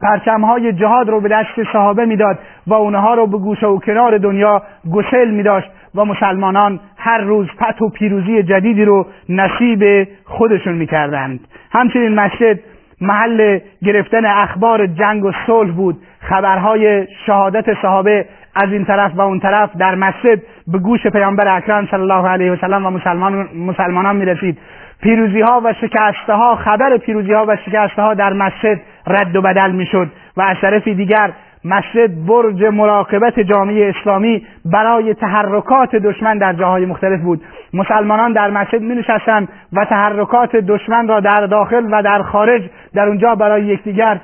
پرچمهای 0.02 0.72
جهاد 0.72 1.08
رو 1.08 1.20
به 1.20 1.28
دست 1.28 1.72
صحابه 1.72 2.04
می‌داد 2.04 2.38
و 2.66 2.74
اونها 2.74 3.14
رو 3.14 3.26
به 3.26 3.38
گوشه 3.38 3.66
و 3.66 3.78
کنار 3.78 4.18
دنیا 4.18 4.62
گسل 4.92 5.30
می 5.30 5.42
داشت 5.42 5.70
و 5.94 6.04
مسلمانان 6.04 6.80
هر 6.96 7.18
روز 7.18 7.46
فتح 7.56 7.84
و 7.84 7.88
پیروزی 7.88 8.42
جدیدی 8.42 8.84
رو 8.84 9.06
نصیب 9.28 10.08
خودشون 10.24 10.74
می‌کردند. 10.74 11.40
همچنین 11.72 12.14
مسجد 12.14 12.58
محل 13.00 13.58
گرفتن 13.82 14.24
اخبار 14.24 14.86
جنگ 14.86 15.24
و 15.24 15.32
صلح 15.46 15.72
بود. 15.72 15.96
خبرهای 16.20 17.06
شهادت 17.26 17.82
صحابه 17.82 18.26
از 18.54 18.72
این 18.72 18.84
طرف 18.84 19.12
و 19.14 19.20
اون 19.20 19.40
طرف 19.40 19.76
در 19.76 19.94
مسجد 19.94 20.42
به 20.66 20.78
گوش 20.78 21.06
پیامبر 21.06 21.56
اکرم 21.56 21.88
صلی 21.90 22.00
الله 22.00 22.28
علیه 22.28 22.52
و 22.52 22.56
سلم 22.56 22.86
و 22.86 22.90
مسلمان 22.90 23.48
مسلمانان 23.56 24.16
می 24.16 24.24
رسید 24.24 24.58
پیروزی 25.02 25.40
ها 25.40 25.60
و 25.64 25.72
شکسته 25.72 26.32
ها 26.32 26.56
خبر 26.56 26.96
پیروزی 26.96 27.32
ها 27.32 27.44
و 27.48 27.56
شکسته 27.56 28.02
ها 28.02 28.14
در 28.14 28.32
مسجد 28.32 28.80
رد 29.06 29.36
و 29.36 29.42
بدل 29.42 29.70
می‌شد 29.70 30.08
و 30.36 30.42
از 30.42 30.56
طرف 30.60 30.88
دیگر 30.88 31.32
مسجد 31.64 32.26
برج 32.26 32.64
مراقبت 32.64 33.40
جامعه 33.40 33.92
اسلامی 33.96 34.46
برای 34.64 35.14
تحرکات 35.14 35.96
دشمن 35.96 36.38
در 36.38 36.52
جاهای 36.52 36.86
مختلف 36.86 37.20
بود. 37.20 37.42
مسلمانان 37.74 38.32
در 38.32 38.50
مسجد 38.50 38.80
می 38.82 38.94
نشستند 38.94 39.48
و 39.72 39.84
تحرکات 39.84 40.56
دشمن 40.56 41.08
را 41.08 41.20
در 41.20 41.46
داخل 41.46 41.88
و 41.90 42.02
در 42.02 42.22
خارج 42.22 42.62
در 42.94 43.08
اونجا 43.08 43.34
برای 43.34 43.64
یکدیگر 43.64 44.20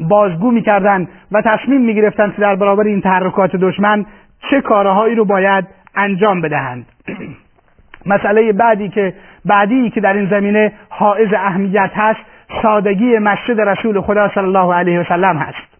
بازگو 0.00 0.50
می‌کردند 0.50 1.08
و 1.32 1.42
تصمیم 1.42 1.80
می‌گرفتند 1.80 2.34
که 2.34 2.42
در 2.42 2.56
برابر 2.56 2.84
این 2.84 3.00
تحرکات 3.00 3.56
دشمن 3.56 4.06
چه 4.50 4.60
کارهایی 4.60 5.14
رو 5.14 5.24
باید 5.24 5.66
انجام 5.96 6.40
بدهند. 6.40 6.86
مسئله 8.06 8.52
بعدی 8.52 8.88
که 8.88 9.14
بعدی 9.44 9.90
که 9.90 10.00
در 10.00 10.12
این 10.12 10.28
زمینه 10.30 10.72
حائز 10.88 11.28
اهمیت 11.32 11.90
هست 11.94 12.20
سادگی 12.62 13.18
مسجد 13.18 13.60
رسول 13.60 14.00
خدا 14.00 14.28
صلی 14.34 14.44
الله 14.44 14.74
علیه 14.74 15.00
و 15.00 15.04
سلم 15.04 15.36
هست. 15.36 15.70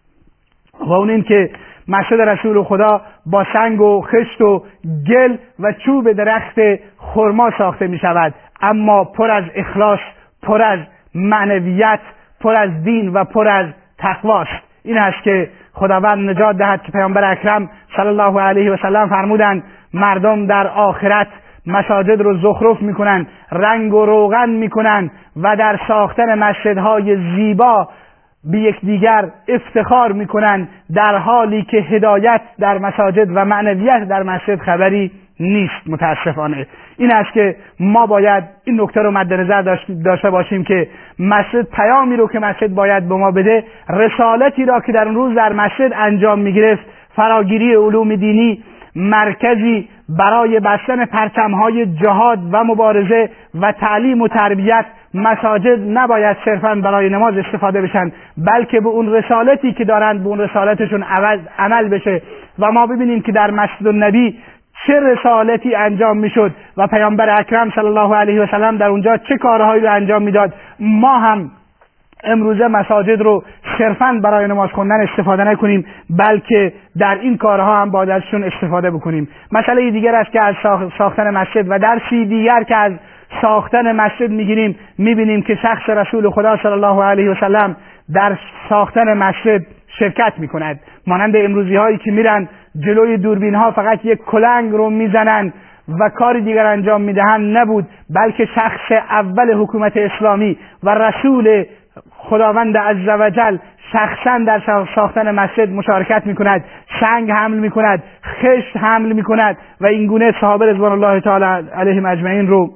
و 0.79 0.93
اون 0.93 1.09
این 1.09 1.23
که 1.23 1.49
مسجد 1.87 2.21
رسول 2.21 2.63
خدا 2.63 3.01
با 3.25 3.45
سنگ 3.53 3.81
و 3.81 4.01
خشت 4.01 4.41
و 4.41 4.63
گل 5.07 5.37
و 5.59 5.73
چوب 5.73 6.11
درخت 6.11 6.59
خرما 6.97 7.51
ساخته 7.57 7.87
می 7.87 7.99
شود. 7.99 8.33
اما 8.61 9.03
پر 9.03 9.31
از 9.31 9.43
اخلاص 9.55 9.99
پر 10.43 10.61
از 10.61 10.79
معنویت 11.15 11.99
پر 12.41 12.55
از 12.55 12.83
دین 12.83 13.13
و 13.13 13.23
پر 13.23 13.47
از 13.47 13.65
تقواست. 13.97 14.63
این 14.83 14.97
است 14.97 15.23
که 15.23 15.49
خداوند 15.73 16.29
نجات 16.29 16.57
دهد 16.57 16.83
که 16.83 16.91
پیامبر 16.91 17.31
اکرم 17.31 17.69
صلی 17.95 18.07
الله 18.07 18.41
علیه 18.41 18.71
و 18.71 18.77
سلم 18.77 19.09
فرمودند 19.09 19.63
مردم 19.93 20.45
در 20.45 20.67
آخرت 20.67 21.27
مساجد 21.67 22.21
رو 22.21 22.37
زخرف 22.37 22.81
می‌کنن 22.81 23.27
رنگ 23.51 23.93
و 23.93 24.05
روغن 24.05 24.49
می‌کنن 24.49 25.11
و 25.43 25.55
در 25.55 25.79
ساختن 25.87 26.39
مسجدهای 26.39 27.17
زیبا 27.35 27.89
به 28.43 28.59
یکدیگر 28.59 29.29
افتخار 29.47 30.11
می‌کنن 30.11 30.67
در 30.95 31.17
حالی 31.17 31.63
که 31.63 31.77
هدایت 31.77 32.41
در 32.59 32.77
مساجد 32.77 33.27
و 33.35 33.45
معنویت 33.45 34.07
در 34.07 34.23
مسجد 34.23 34.59
خبری 34.59 35.11
نیست 35.39 35.87
متاسفانه. 35.87 36.67
این 36.97 37.13
است 37.13 37.33
که 37.33 37.55
ما 37.79 38.05
باید 38.05 38.43
این 38.63 38.81
نکته 38.81 39.01
رو 39.01 39.11
مد 39.11 39.33
نظر 39.33 39.77
داشته 40.05 40.29
باشیم 40.29 40.63
که 40.63 40.87
مسجد 41.19 41.61
پیامی 41.61 42.15
رو 42.15 42.27
که 42.27 42.39
مسجد 42.39 42.67
باید 42.75 43.09
به 43.09 43.15
ما 43.15 43.31
بده 43.31 43.63
رسالتی 43.89 44.65
را 44.65 44.79
که 44.79 44.91
در 44.91 45.05
اون 45.05 45.15
روز 45.15 45.35
در 45.35 45.53
مسجد 45.53 45.93
انجام 45.95 46.39
می‌گرفت 46.39 46.83
فراگیری 47.15 47.75
علوم 47.75 48.15
دینی 48.15 48.63
مرکزی 48.95 49.89
برای 50.09 50.59
بستن 50.59 51.05
پرچمهای 51.05 51.85
جهاد 51.85 52.39
و 52.51 52.63
مبارزه 52.63 53.29
و 53.61 53.71
تعلیم 53.71 54.21
و 54.21 54.27
تربیت 54.27 54.85
مساجد 55.13 55.97
نباید 55.97 56.37
صرفا 56.45 56.75
برای 56.75 57.09
نماز 57.09 57.37
استفاده 57.37 57.81
بشن 57.81 58.11
بلکه 58.37 58.79
به 58.79 58.89
اون 58.89 59.13
رسالتی 59.13 59.73
که 59.73 59.85
دارند 59.85 60.23
به 60.23 60.29
اون 60.29 60.39
رسالتشون 60.39 61.03
عمل 61.57 61.87
بشه. 61.87 62.21
و 62.59 62.71
ما 62.71 62.87
ببینیم 62.87 63.21
که 63.21 63.31
در 63.31 63.51
مسجد 63.51 63.87
النبی 63.87 64.39
چه 64.87 64.99
رسالتی 64.99 65.75
انجام 65.75 66.17
می‌شد 66.17 66.51
و 66.77 66.87
پیامبر 66.87 67.39
اکرم 67.39 67.71
صلی 67.75 67.85
الله 67.85 68.15
علیه 68.15 68.41
و 68.41 68.47
سلم 68.51 68.77
در 68.77 68.87
اونجا 68.87 69.17
چه 69.17 69.37
کارهایی 69.37 69.83
رو 69.83 69.93
انجام 69.93 70.21
می‌داد. 70.21 70.53
ما 70.79 71.19
هم 71.19 71.51
امروزه 72.23 72.67
مساجد 72.67 73.21
رو 73.21 73.43
صرفا 73.77 74.19
برای 74.23 74.47
نماز 74.47 74.69
خوندن 74.69 75.01
استفاده 75.01 75.43
نکنیم 75.43 75.85
بلکه 76.09 76.73
در 76.99 77.17
این 77.21 77.37
کارها 77.37 77.81
هم 77.81 77.91
باید 77.91 78.09
ازشون 78.09 78.43
استفاده 78.43 78.91
بکنیم. 78.91 79.27
مسئله 79.51 79.91
دیگر 79.91 80.15
است 80.15 80.31
که 80.31 80.43
از 80.43 80.55
ساختن 80.97 81.29
مسجد 81.29 81.65
و 81.69 81.79
درسی 81.79 82.25
دیگر 82.25 82.63
که 82.63 82.75
از 82.75 82.93
ساختن 83.41 83.91
مسجد 83.91 84.29
می‌گیریم 84.29 84.75
می‌بینیم 84.97 85.41
که 85.41 85.55
شخص 85.55 85.89
رسول 85.89 86.29
خدا 86.29 86.57
صلی 86.63 86.71
الله 86.71 87.03
علیه 87.03 87.31
و 87.31 87.35
سلم 87.39 87.75
در 88.13 88.37
ساختن 88.69 89.13
مسجد 89.13 89.61
شرکت 89.99 90.33
می 90.37 90.47
کند 90.47 90.79
مانند 91.07 91.35
امروزی 91.35 91.75
هایی 91.75 91.97
که 91.97 92.11
میرن 92.11 92.49
جلوی 92.79 93.17
دوربین 93.17 93.55
ها 93.55 93.71
فقط 93.71 94.05
یک 94.05 94.19
کلنگ 94.25 94.71
رو 94.71 94.89
می‌زنند 94.89 95.53
و 95.99 96.09
کار 96.09 96.39
دیگر 96.39 96.65
انجام 96.65 97.01
می‌دهند 97.01 97.57
نبود 97.57 97.87
بلکه 98.15 98.45
شخص 98.55 98.91
اول 99.09 99.53
حکومت 99.53 99.97
اسلامی 99.97 100.57
و 100.83 100.89
رسول 100.89 101.65
خداوند 102.23 102.77
عزوجل 102.77 103.57
شخصا 103.91 104.37
در 104.47 104.61
ساختن 104.95 105.31
مسجد 105.31 105.69
مشارکت 105.69 106.21
می 106.25 106.35
کند 106.35 106.63
سنگ 106.99 107.31
حمل 107.31 107.57
می 107.57 107.69
کند 107.69 108.03
خشت 108.23 108.77
حمل 108.77 109.11
می 109.11 109.23
کند 109.23 109.57
و 109.81 109.85
این 109.85 110.07
گونه 110.07 110.33
صحابه 110.41 110.65
رضوان 110.65 110.91
الله 110.91 111.21
تعالی 111.21 111.67
علیهم 111.75 112.05
اجمعین 112.05 112.47
رو 112.47 112.69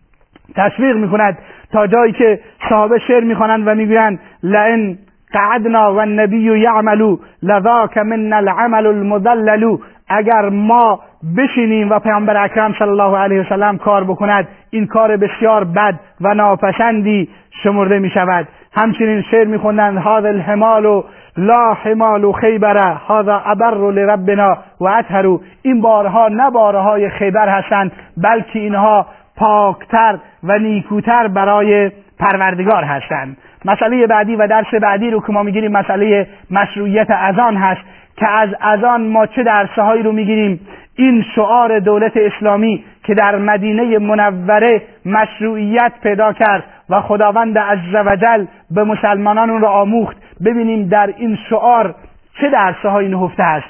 تشویق 0.56 0.96
می 0.96 1.08
کند 1.08 1.38
تا 1.72 1.86
جایی 1.86 2.12
که 2.12 2.40
صحابه 2.68 2.98
شعر 2.98 3.24
می 3.24 3.34
خوانند 3.34 3.68
و 3.68 3.74
می‌گویند 3.74 4.20
لئن 4.42 4.98
قعدنا 5.32 5.94
و 5.94 6.00
النبی 6.00 6.58
یعملو 6.58 7.18
لذاک 7.42 7.98
من 7.98 8.32
العمل 8.32 8.86
المضلل 8.86 9.76
اگر 10.08 10.48
ما 10.48 11.00
بشینیم 11.36 11.90
و 11.90 11.98
پیامبر 11.98 12.44
اکرم 12.44 12.74
صلی 12.78 12.88
الله 12.88 13.18
علیه 13.18 13.40
وسلم 13.40 13.78
کار 13.78 14.04
بکند 14.04 14.48
این 14.70 14.86
کار 14.86 15.16
بسیار 15.16 15.64
بد 15.64 16.00
و 16.20 16.34
ناپسندی 16.34 17.28
شمرده 17.62 17.98
می 17.98 18.10
شود 18.10 18.48
همچنین 18.72 19.22
شعر 19.30 19.44
میخوندند 19.44 19.98
هذا 19.98 20.28
الحمال 20.28 21.02
لا 21.36 21.74
حمال 21.74 22.32
خیبره 22.32 22.96
هذا 23.08 23.42
ابر 23.46 23.90
لربنا 23.90 24.58
و 24.80 24.88
اطهرو 24.88 25.40
این 25.62 25.80
بارها 25.80 26.28
نه 26.28 26.50
بارهای 26.50 27.10
خیبر 27.10 27.48
هستند 27.48 27.92
بلکه 28.16 28.58
اینها 28.58 29.06
پاکتر 29.36 30.18
و 30.44 30.58
نیکوتر 30.58 31.28
برای 31.28 31.90
پروردگار 32.18 32.84
هستند. 32.84 33.36
مسئله 33.64 34.06
بعدی 34.06 34.36
و 34.36 34.46
درس 34.46 34.74
بعدی 34.82 35.10
رو 35.10 35.20
که 35.20 35.32
ما 35.32 35.42
می‌گیریم 35.42 35.72
مسئله 35.72 36.26
مشروعیت 36.50 37.10
اذان 37.10 37.56
هست 37.56 37.80
که 38.16 38.28
از 38.28 38.48
اذان 38.60 39.08
ما 39.08 39.26
چه 39.26 39.42
درسه 39.42 39.82
هایی 39.82 40.02
رو 40.02 40.12
می‌گیریم؟ 40.12 40.60
این 40.96 41.24
شعار 41.34 41.78
دولت 41.78 42.16
اسلامی 42.16 42.84
که 43.04 43.14
در 43.14 43.36
مدینه 43.36 43.98
منوره 43.98 44.82
مشروعیت 45.06 45.92
پیدا 46.02 46.32
کرد. 46.32 46.64
و 46.90 47.00
خداوند 47.00 47.58
عزوجل 47.58 48.46
به 48.70 48.84
مسلمانان 48.84 49.50
اون 49.50 49.60
را 49.60 49.70
آموخت. 49.70 50.16
ببینیم 50.44 50.88
در 50.88 51.14
این 51.16 51.38
شعار 51.50 51.94
چه 52.40 52.50
درسه 52.50 52.88
هایی 52.88 53.08
نهفته 53.08 53.42
است 53.42 53.66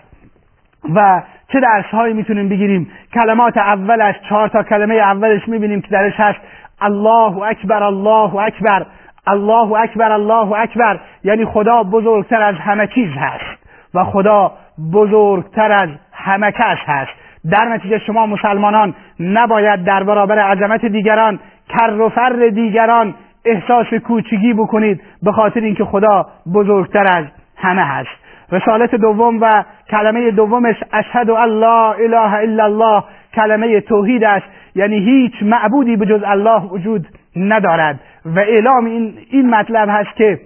و 0.95 1.23
چه 1.53 1.61
درس 1.61 1.85
هایی 1.85 2.15
می‌تونیم 2.15 2.49
بگیریم. 2.49 2.91
کلمات 3.15 3.57
اولش 3.57 4.15
چهار 4.29 4.49
تا 4.49 4.63
کلمه 4.63 4.95
اولش 4.95 5.49
می‌بینیم 5.49 5.81
که 5.81 5.89
درش 5.89 6.21
هست 6.21 6.39
الله 6.81 7.43
اکبر 7.43 7.83
الله 7.83 8.35
اکبر 8.35 8.87
الله 9.27 9.73
اکبر 9.73 10.13
الله 10.13 10.53
اکبر. 10.53 10.99
یعنی 11.25 11.45
خدا 11.45 11.83
بزرگتر 11.83 12.43
از 12.43 12.55
همه 12.55 12.87
چیز 12.87 13.11
هست 13.17 13.69
و 13.95 14.05
خدا 14.05 14.53
بزرگتر 14.93 15.73
از 15.73 15.89
همه 16.13 16.53
کس 16.53 16.79
هست. 16.87 17.11
در 17.51 17.65
نتیجه 17.65 17.99
شما 17.99 18.27
مسلمانان 18.27 18.95
نباید 19.21 19.85
در 19.85 20.03
برابر 20.03 20.39
عظمت 20.39 20.85
دیگران 20.85 21.39
کر 21.69 22.01
و 22.01 22.09
فر 22.09 22.49
دیگران 22.49 23.15
احساس 23.45 23.87
کوچگی 23.95 24.55
بکنید 24.55 25.01
به 25.23 25.33
خاطر 25.33 25.61
اینکه 25.61 25.85
خدا 25.85 26.27
بزرگتر 26.55 27.07
از 27.17 27.25
همه 27.57 27.83
هست. 27.83 28.11
رسالت 28.53 28.95
دوم 28.95 29.39
و 29.41 29.65
کلمه 29.91 30.31
دومش 30.31 30.77
اشهد 30.93 31.31
ان 31.31 31.49
لا 31.49 31.93
اله 31.93 32.33
الا 32.33 32.65
الله 32.65 33.05
کلمه 33.35 33.81
توحید 33.81 34.25
است. 34.25 34.47
یعنی 34.75 34.99
هیچ 34.99 35.33
معبودی 35.43 35.97
به 35.97 36.07
جز 36.07 36.23
الله 36.27 36.63
وجود 36.63 37.07
ندارد. 37.37 38.01
و 38.27 38.39
اعلام 38.39 38.85
این, 38.85 39.15
این 39.31 39.51
مطلب 39.51 39.89
هست 39.93 40.17
که 40.17 40.41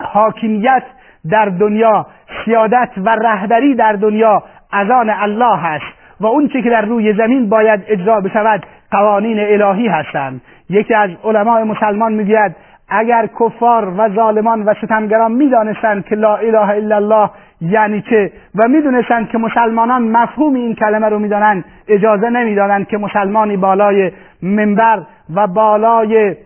حاکمیت 0.00 0.82
در 1.30 1.44
دنیا 1.44 2.06
سیادت 2.44 2.90
و 2.96 3.10
رهبری 3.10 3.74
در 3.74 3.92
دنیا 3.92 4.42
از 4.72 4.90
آن 4.90 5.10
الله 5.10 5.64
است. 5.64 5.98
و 6.20 6.26
اون 6.26 6.48
که 6.48 6.60
در 6.60 6.82
روی 6.82 7.12
زمین 7.12 7.48
باید 7.48 7.84
اجرا 7.88 8.20
بشود 8.20 8.66
قوانین 8.90 9.40
الهی 9.40 9.88
هستند. 9.88 10.40
یکی 10.70 10.94
از 10.94 11.10
علمای 11.24 11.64
مسلمان 11.64 12.12
می‌گوید 12.12 12.56
اگر 12.88 13.28
کفار 13.40 13.94
و 13.98 14.08
ظالمان 14.08 14.62
و 14.62 14.74
ستمگران 14.74 15.32
می‌دانستند 15.32 16.04
که 16.04 16.14
لا 16.14 16.36
اله 16.36 16.68
الا 16.68 16.96
الله 16.96 17.30
یعنی 17.60 18.02
چه 18.10 18.32
و 18.54 18.68
می‌دونستند 18.68 19.28
که 19.28 19.38
مسلمانان 19.38 20.02
مفهوم 20.02 20.54
این 20.54 20.74
کلمه 20.74 21.08
رو 21.08 21.18
می‌دانند 21.18 21.64
اجازه 21.88 22.30
نمی‌دادند 22.30 22.88
که 22.88 22.98
مسلمانی 22.98 23.56
بالای 23.56 24.12
منبر 24.42 25.02
و 25.34 25.46
بالای 25.46 26.36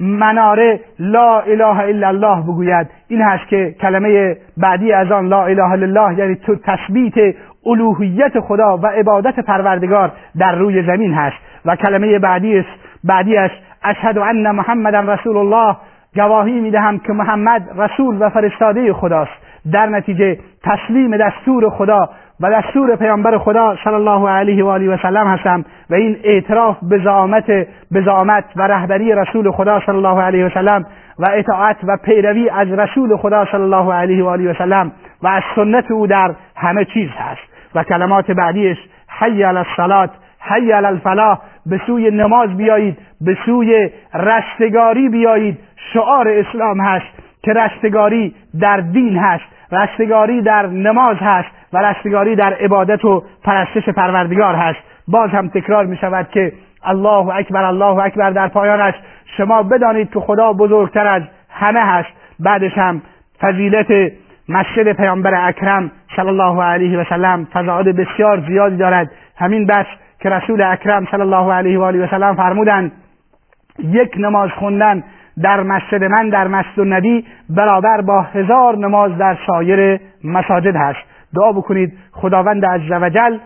مناره 0.00 0.80
لا 0.98 1.40
اله 1.40 1.78
الا 1.78 2.08
الله 2.08 2.42
بگوید. 2.42 2.86
این 3.08 3.22
هست 3.22 3.48
که 3.48 3.74
کلمه 3.80 4.36
بعدی 4.56 4.92
از 4.92 5.12
آن 5.12 5.26
لا 5.26 5.44
اله 5.44 5.70
الا 5.70 5.86
الله 5.86 6.18
یعنی 6.18 6.34
تو 6.34 6.56
تثبیت 6.56 7.14
الوهیت 7.66 8.40
خدا 8.40 8.76
و 8.76 8.86
عبادت 8.86 9.40
پروردگار 9.40 10.12
در 10.38 10.54
روی 10.54 10.82
زمین 10.82 11.14
هست. 11.14 11.36
و 11.64 11.76
کلمه 11.76 12.18
بعدی 12.18 12.64
بعدیش 13.04 13.50
اشهد 13.84 14.18
ان 14.18 14.50
محمد 14.50 14.96
رسول 14.96 15.36
الله. 15.36 15.76
گواهی 16.14 16.60
می‌دهم 16.60 16.98
که 16.98 17.12
محمد 17.12 17.62
رسول 17.76 18.16
و 18.20 18.28
فرستاده 18.28 18.92
خداست 18.92 19.30
در 19.72 19.86
نتیجه 19.86 20.38
تسلیم 20.64 21.16
دستور 21.16 21.70
خدا 21.70 22.08
و 22.40 22.50
دستور 22.50 22.96
پیامبر 22.96 23.38
خدا 23.38 23.76
صلی 23.84 23.94
الله 23.94 24.28
علیه 24.28 24.64
و 24.64 24.68
آله 24.68 24.94
و 24.94 24.96
سلم 25.02 25.26
هستم 25.26 25.64
و 25.90 25.94
این 25.94 26.16
اعتراف 26.24 26.76
به 26.82 26.98
زعامت 26.98 27.46
به 27.90 28.00
و 28.56 28.62
رهبری 28.62 29.14
رسول 29.14 29.50
خدا 29.50 29.80
صلی 29.86 29.96
الله 29.96 30.22
علیه 30.22 30.46
و 30.46 30.48
سلم 30.48 30.84
و 31.18 31.28
اطاعت 31.34 31.76
و 31.84 31.96
پیروی 32.04 32.48
از 32.48 32.68
رسول 32.72 33.16
خدا 33.16 33.44
صلی 33.44 33.62
الله 33.62 33.94
علیه 33.94 34.24
و 34.24 34.28
آله 34.28 34.50
و 34.50 34.54
سلم 34.54 34.92
و 35.22 35.26
از 35.26 35.42
سنت 35.54 35.90
او 35.90 36.06
در 36.06 36.34
همه 36.56 36.84
چیز 36.84 37.08
هست. 37.18 37.52
و 37.74 37.84
کلمات 37.84 38.30
بعدیش 38.30 38.78
حی 39.08 39.42
علی 39.42 39.58
الصلات 39.58 40.10
حی 40.42 40.72
علی 40.72 40.86
الفلاح 40.86 41.38
به 41.66 41.80
سوی 41.86 42.10
نماز 42.10 42.56
بیایید 42.56 42.98
به 43.20 43.36
سوی 43.46 43.90
رستگاری 44.14 45.08
بیایید. 45.08 45.58
شعار 45.92 46.28
اسلام 46.28 46.80
هست 46.80 47.06
که 47.42 47.52
رستگاری 47.52 48.34
در 48.60 48.76
دین 48.76 49.16
هست 49.16 49.44
رستگاری 49.72 50.42
در 50.42 50.66
نماز 50.66 51.16
هست 51.20 51.48
و 51.72 51.78
رستگاری 51.78 52.36
در 52.36 52.52
عبادت 52.52 53.04
و 53.04 53.24
پرستش 53.44 53.88
پروردگار 53.88 54.54
هست. 54.54 54.78
باز 55.08 55.30
هم 55.30 55.48
تکرار 55.48 55.86
می 55.86 55.96
شود 55.96 56.28
که 56.30 56.52
الله 56.84 57.36
اکبر 57.36 57.64
الله 57.64 57.98
اکبر 57.98 58.30
در 58.30 58.48
پایانش 58.48 58.94
شما 59.36 59.62
بدانید 59.62 60.12
که 60.12 60.20
خدا 60.20 60.52
بزرگتر 60.52 61.06
از 61.06 61.22
همه 61.50 61.80
هست. 61.80 62.08
بعدش 62.40 62.78
هم 62.78 63.02
فضیلت 63.40 64.12
مسجد 64.48 64.92
پیامبر 64.92 65.48
اکرم 65.48 65.90
صلی 66.16 66.28
الله 66.28 66.62
علیه 66.62 66.98
و 66.98 67.04
سلم 67.08 67.48
فضائل 67.52 67.92
بسیار 67.92 68.40
زیادی 68.48 68.76
دارد. 68.76 69.10
همین 69.36 69.66
بس 69.66 69.86
که 70.22 70.28
رسول 70.28 70.62
اکرم 70.62 71.06
صلی 71.10 71.20
الله 71.20 71.52
علیه 71.52 71.78
و 71.78 71.82
آله 71.82 72.04
و 72.04 72.06
سلم 72.06 72.34
فرمودند 72.34 72.92
یک 73.78 74.14
نماز 74.16 74.50
خوندن 74.50 75.04
در 75.42 75.62
مسجد 75.62 76.04
من 76.04 76.28
در 76.28 76.48
مسجد 76.48 76.80
النبی 76.80 77.24
برابر 77.50 78.00
با 78.00 78.20
هزار 78.22 78.76
نماز 78.78 79.18
در 79.18 79.38
سایر 79.46 80.00
مساجد 80.24 80.76
هست. 80.76 80.98
دعا 81.36 81.52
بکنید 81.52 81.92
خداوند 82.12 82.64
عزوجل 82.64 83.38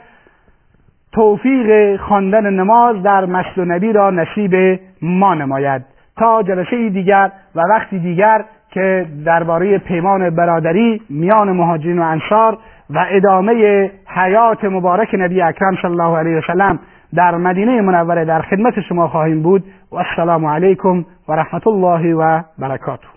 توفیق 1.12 1.96
خواندن 2.00 2.50
نماز 2.50 3.02
در 3.02 3.24
مسجد 3.24 3.60
النبی 3.60 3.92
را 3.92 4.10
نصیب 4.10 4.80
ما 5.02 5.34
نماید. 5.34 5.82
تا 6.16 6.42
جلسه 6.42 6.88
دیگر 6.88 7.30
و 7.54 7.60
وقتی 7.70 7.98
دیگر 7.98 8.44
که 8.70 9.06
درباره 9.24 9.78
پیمان 9.78 10.30
برادری 10.30 11.02
میان 11.10 11.52
مهاجرین 11.52 11.98
و 11.98 12.02
انصار 12.02 12.58
و 12.90 13.06
ادامه 13.10 13.90
حیات 14.06 14.64
مبارک 14.64 15.08
نبی 15.14 15.42
اکرم 15.42 15.76
صلی 15.82 15.90
الله 15.90 16.18
علیه 16.18 16.38
وسلم 16.38 16.78
در 17.14 17.36
مدینه 17.36 17.80
منوره 17.80 18.24
در 18.24 18.42
خدمت 18.42 18.80
شما 18.80 19.08
خواهیم 19.08 19.42
بود. 19.42 19.64
و 19.92 19.96
السلام 19.96 20.46
علیکم 20.46 21.04
و 21.28 21.32
رحمت 21.32 21.66
الله 21.66 22.14
و 22.14 22.42
برکاته. 22.58 23.15